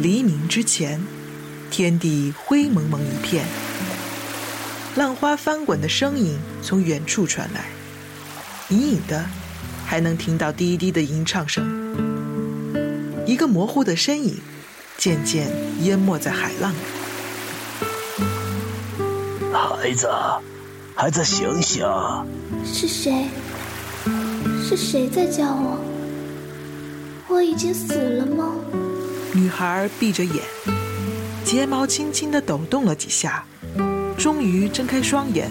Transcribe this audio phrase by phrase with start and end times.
[0.00, 1.02] 黎明之前，
[1.72, 3.44] 天地灰蒙蒙一片，
[4.94, 7.64] 浪花翻滚的声音从远处传来，
[8.68, 9.26] 隐隐的
[9.84, 11.66] 还能听到滴滴的吟唱声。
[13.26, 14.38] 一个模糊的身影
[14.96, 15.50] 渐渐
[15.82, 16.76] 淹没在海浪里。
[19.52, 20.08] 孩子，
[20.94, 21.84] 孩子，醒醒！
[22.64, 23.26] 是谁？
[24.62, 25.80] 是谁在叫我？
[27.26, 28.54] 我已经死了吗？
[29.38, 30.42] 女孩闭着眼，
[31.44, 33.44] 睫毛轻轻的抖动了几下，
[34.16, 35.48] 终于睁开双眼，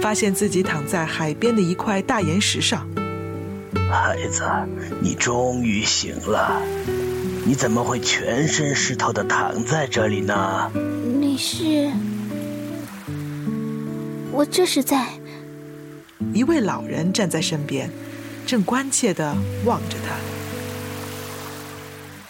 [0.00, 2.86] 发现自己躺在海边的一块大岩石上。
[3.90, 4.48] 孩子，
[5.00, 6.62] 你终于醒了。
[7.44, 10.70] 你怎么会全身湿透的躺在这里呢？
[11.20, 11.90] 你是？
[14.30, 15.08] 我这是在……
[16.32, 17.90] 一位老人站在身边，
[18.46, 19.34] 正关切的
[19.64, 20.14] 望着他。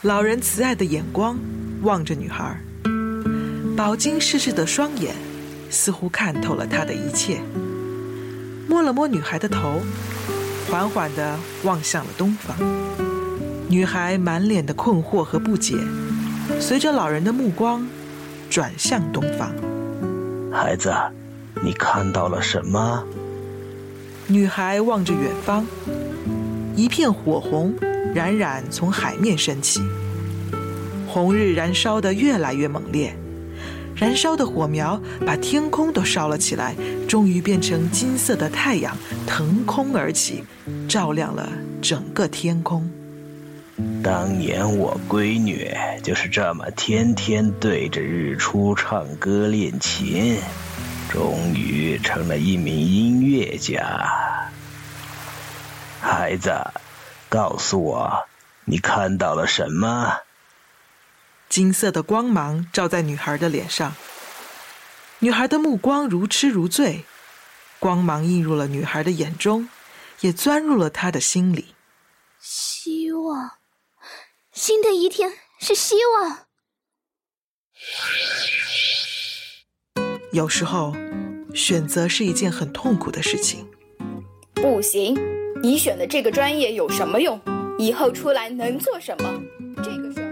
[0.02, 1.38] 老人慈爱的眼光
[1.82, 2.58] 望着女孩，
[3.76, 5.14] 饱经世事的双眼
[5.68, 7.38] 似乎看透了她的一切。
[8.66, 9.78] 摸了摸女孩的头，
[10.70, 12.56] 缓缓地望向了东方。
[13.68, 15.76] 女孩满脸的困惑和不解，
[16.58, 17.86] 随着老人的目光
[18.48, 19.52] 转向东方。
[20.50, 20.94] 孩子，
[21.62, 23.04] 你看到了什么？
[24.28, 25.66] 女孩望着远方，
[26.74, 27.74] 一片火红。
[28.12, 29.80] 冉冉从海面升起，
[31.06, 33.17] 红日燃烧得越来越猛烈，
[33.94, 36.75] 燃烧的火苗把天空都烧了起来，
[37.06, 38.97] 终于变成金色的太阳
[39.28, 40.42] 腾空而起，
[40.89, 41.48] 照亮了
[41.80, 42.91] 整个天空。
[44.02, 50.36] 当年我闺女就是这么天天对着日出唱歌练琴，
[51.08, 54.05] 终于成了一名音乐家。
[56.00, 56.50] 孩子。
[57.31, 58.28] 告诉我，
[58.64, 60.23] 你看到了什么？
[61.48, 63.95] 金色的光芒照在女孩的脸上，
[65.20, 67.05] 女孩的目光如痴如醉，
[67.79, 69.69] 光芒映入了女孩的眼中，
[70.20, 71.77] 也钻入了她的心里。
[72.40, 73.58] 希望，
[74.52, 76.46] 新的一天是希望。
[80.33, 80.96] 有时候，
[81.55, 83.70] 选择是一件很痛苦的事情。
[84.62, 85.18] 不行。
[85.62, 87.40] 你选的这个专业有什么用？
[87.78, 89.42] 以后出来能做什么？
[89.76, 90.30] 这个社会。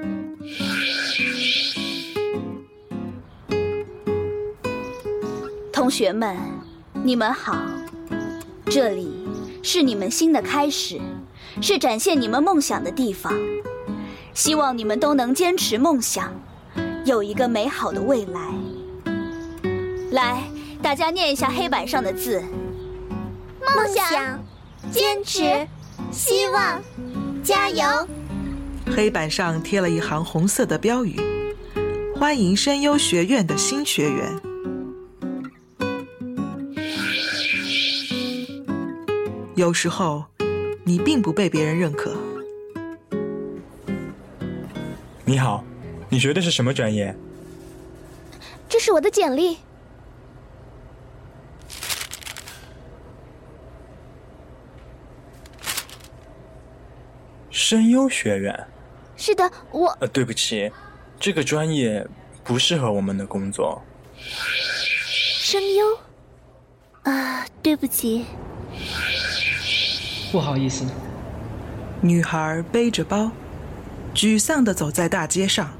[5.72, 6.36] 同学们，
[7.02, 7.56] 你们好，
[8.66, 9.08] 这里
[9.62, 11.00] 是你们新的开始，
[11.62, 13.32] 是展现你们梦想的地方。
[14.34, 16.32] 希望你们都能坚持梦想，
[17.04, 18.40] 有一个美好的未来。
[20.10, 20.42] 来，
[20.82, 22.42] 大家念一下黑板上的字：
[23.74, 24.42] 梦想。
[24.90, 25.66] 坚持，
[26.12, 26.80] 希望，
[27.42, 27.84] 加油！
[28.86, 31.20] 黑板上贴了一行红色的标语
[32.16, 34.40] ：“欢迎声优学院的新学员。”
[39.56, 40.24] 有时候，
[40.84, 42.16] 你并不被别人认可。
[45.24, 45.64] 你好，
[46.08, 47.14] 你学的是什么专业？
[48.68, 49.58] 这是我的简历。
[57.58, 58.68] 声优学院，
[59.16, 60.70] 是的，我呃，对不起，
[61.18, 62.06] 这个专业
[62.44, 63.82] 不适合我们的工作。
[64.16, 65.98] 声优，
[67.02, 68.26] 啊，对不起，
[70.30, 70.86] 不好意思。
[72.00, 73.32] 女孩背着包，
[74.14, 75.76] 沮丧的走在大街上。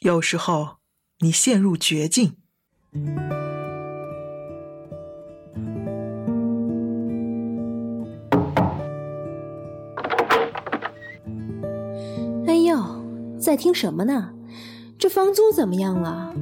[0.00, 0.76] 有时候，
[1.20, 2.36] 你陷入绝境。
[13.42, 14.30] 在听什么呢？
[14.96, 16.32] 这房租怎么样了？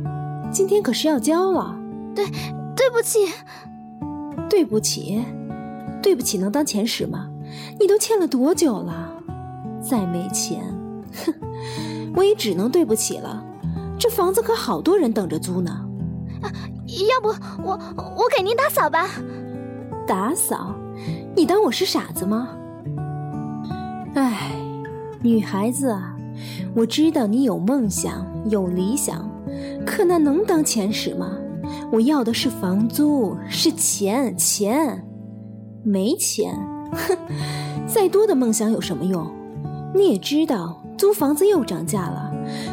[0.53, 1.75] 今天可是要交了。
[2.15, 2.27] 对，
[2.77, 3.21] 对不起，
[4.51, 5.25] 对不起，
[6.03, 7.31] 对不起，能当钱使吗？
[7.81, 9.15] 你都欠了多久了？
[9.81, 10.63] 再没钱，
[11.25, 11.33] 哼，
[12.15, 13.43] 我也只能对不起了。
[13.99, 15.71] 这房子可好多人等着租呢。
[16.43, 16.53] 啊，
[17.09, 17.29] 要不
[17.65, 19.09] 我我给您打扫吧？
[20.07, 20.75] 打扫？
[21.35, 22.51] 你当我是傻子吗？
[24.15, 24.53] 唉，
[25.23, 26.15] 女孩子啊。
[26.75, 29.29] 我知道你有梦想，有理想，
[29.85, 31.37] 可那能当钱使吗？
[31.93, 35.05] 我要的是房租，是钱，钱，
[35.83, 36.55] 没钱，
[36.93, 37.17] 哼！
[37.87, 39.29] 再多的梦想有什么用？
[39.95, 42.33] 你也知道，租房子又涨价了，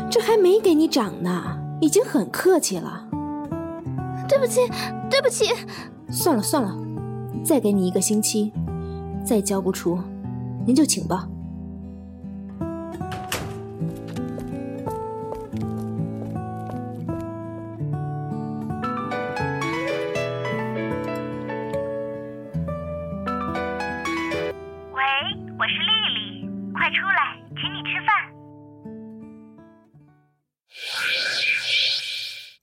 [0.10, 3.08] 这还没给你涨呢，已经很客气了。
[4.30, 4.62] 对不起，
[5.10, 5.46] 对不起。
[6.10, 6.78] 算了算了，
[7.44, 8.54] 再给你一个星期，
[9.24, 9.98] 再交不出，
[10.66, 11.28] 您就请吧。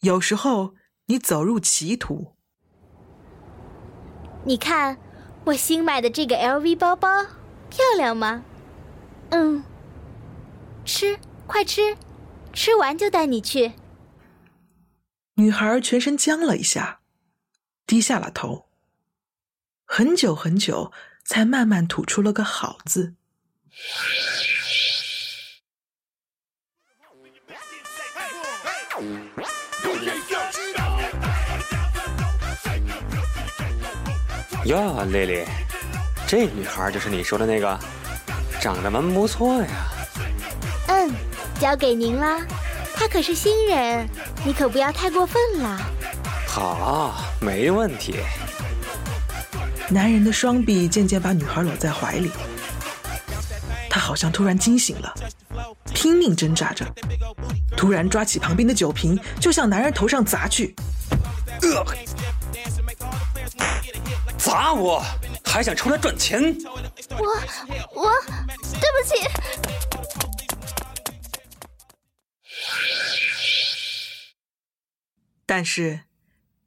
[0.05, 0.75] 有时候
[1.07, 2.37] 你走入歧途，
[4.45, 4.99] 你看，
[5.47, 7.09] 我新买的这个 LV 包包
[7.71, 8.45] 漂亮吗？
[9.31, 9.65] 嗯，
[10.85, 11.97] 吃，快吃，
[12.53, 13.73] 吃完就带你去。
[15.37, 17.01] 女孩全身僵了一下，
[17.87, 18.67] 低下了头，
[19.87, 20.93] 很久很久，
[21.25, 23.15] 才慢慢吐出了个“好”字。
[34.65, 35.45] 哟，丽丽，
[36.27, 37.79] 这女孩就是你说的那个，
[38.63, 39.69] 长得蛮不错呀。
[40.89, 41.11] 嗯，
[41.61, 42.41] 交给您啦。
[42.95, 44.09] 她可是新人，
[44.43, 45.79] 你可不要太过分了。
[46.47, 48.17] 好，没问题。
[49.91, 52.31] 男人的双臂渐渐把女孩搂在怀里，
[53.91, 55.15] 他好像突然惊醒了，
[55.93, 56.87] 拼命挣扎着，
[57.77, 60.75] 突然抓起旁边的酒瓶就向男人头上砸去。
[61.61, 61.85] 呃
[64.55, 65.03] 砸我，
[65.45, 66.41] 还想出来赚钱？
[67.19, 67.27] 我
[67.93, 68.13] 我，
[68.79, 69.17] 对不起。
[75.45, 76.03] 但是，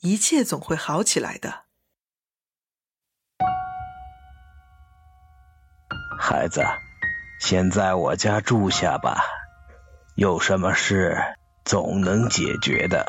[0.01, 1.63] 一切总会好起来的。
[6.19, 6.65] 孩子，
[7.39, 9.23] 先在我家住下吧，
[10.15, 11.17] 有什么事
[11.63, 13.05] 总能解决的。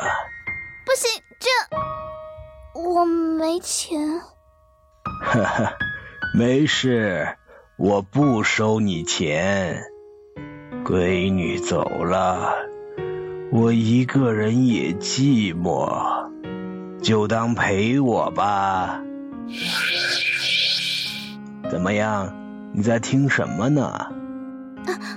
[0.87, 3.99] 不行，这我没钱。
[5.21, 5.73] 呵呵，
[6.35, 7.37] 没事，
[7.77, 9.83] 我不收你钱。
[10.85, 12.55] 闺女走了，
[13.53, 16.31] 我一个人也寂寞，
[17.03, 19.03] 就当陪我吧。
[21.71, 22.33] 怎么样？
[22.73, 23.83] 你在听什么呢？
[23.87, 24.13] 啊，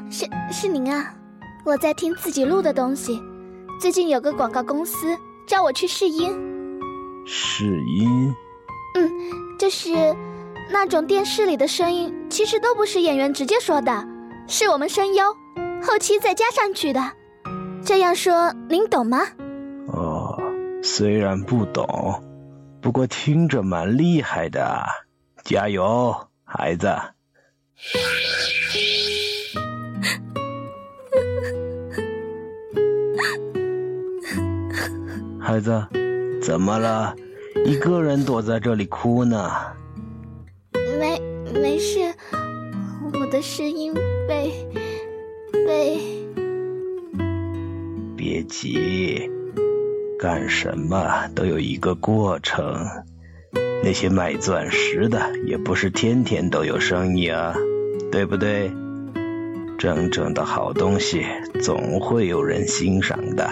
[0.10, 1.14] 是是您啊，
[1.64, 3.22] 我在听自己录的东西。
[3.80, 5.16] 最近有个广告公司
[5.48, 6.32] 叫我去试音。
[7.26, 8.34] 试音？
[8.96, 9.10] 嗯，
[9.62, 9.92] 就是
[10.72, 14.04] 那种电视里的声音，其实都不是演员直接说的，
[14.48, 15.24] 是我们声优
[15.84, 17.00] 后期再加上去的。
[17.86, 19.20] 这样说您懂吗？
[19.90, 20.36] 哦，
[20.82, 22.24] 虽然不懂，
[22.82, 24.84] 不过听着蛮厉害的，
[25.44, 26.90] 加油，孩子。
[35.40, 35.88] 孩子，
[36.42, 37.16] 怎么了？
[37.66, 39.52] 一个人躲在这里哭呢？
[41.00, 41.22] 没
[41.54, 42.00] 没事，
[43.14, 43.94] 我的声音
[44.28, 44.52] 被
[45.66, 46.00] 被……
[48.16, 49.30] 别急，
[50.20, 52.86] 干什么都有一个过程。
[53.84, 57.56] 那些卖钻石的也不是天天都有生意啊，
[58.12, 58.72] 对不对？
[59.78, 61.26] 真正的好东西
[61.62, 63.50] 总会有人欣赏的，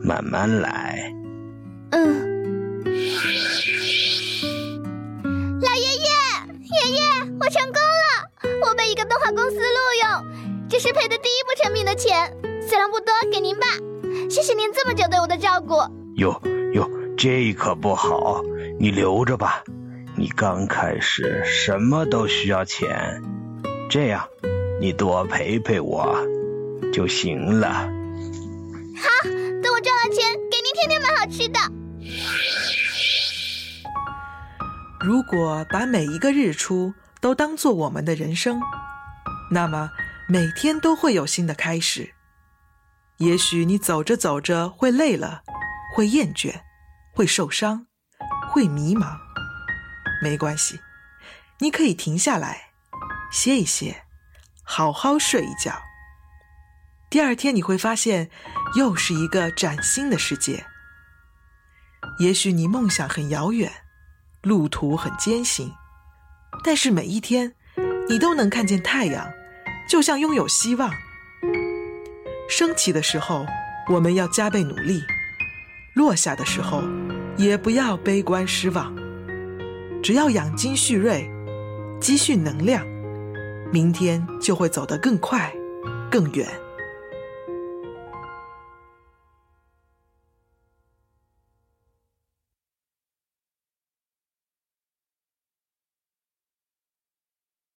[0.00, 1.12] 慢慢来。
[7.50, 8.64] 成功了！
[8.64, 12.32] 我被一个动画公司录用，这是赔的第一部成品的钱，
[12.66, 13.66] 虽然不多，给您吧。
[14.30, 15.74] 谢谢您这么久对我的照顾。
[16.14, 16.40] 哟
[16.74, 16.88] 哟，
[17.18, 18.40] 这可不好。
[18.78, 19.64] 你留着吧，
[20.16, 23.20] 你刚开始什么都需要钱，
[23.90, 24.28] 这样
[24.80, 26.16] 你多陪陪我
[26.92, 27.68] 就行了。
[28.96, 29.08] 好，
[29.60, 31.58] 等我赚了钱，给您天天买好吃的。
[35.00, 38.60] 如果把每一个日出都当做我们的人生，
[39.50, 39.90] 那么
[40.28, 42.14] 每天都会有新的开始。
[43.18, 45.42] 也许你走着走着会累了，
[45.94, 46.62] 会厌倦，
[47.14, 47.86] 会受伤。
[48.52, 49.16] 会迷茫，
[50.20, 50.80] 没关系，
[51.60, 52.72] 你可以停下来，
[53.30, 54.02] 歇一歇，
[54.64, 55.80] 好好睡一觉。
[57.08, 58.28] 第二天你会发现，
[58.74, 60.66] 又是一个崭新的世界。
[62.18, 63.70] 也许你梦想很遥远，
[64.42, 65.72] 路途很艰辛，
[66.62, 67.54] 但是每一天，
[68.08, 69.26] 你都能看见太阳，
[69.88, 70.90] 就像拥有希望。
[72.48, 73.46] 升起的时候，
[73.88, 75.00] 我们要加倍努力；
[75.94, 76.82] 落下的时候，
[77.36, 78.94] 也不要悲观失望，
[80.02, 81.30] 只要养精蓄锐，
[82.00, 82.86] 积蓄能量，
[83.72, 85.52] 明天就会走得更快、
[86.10, 86.46] 更远。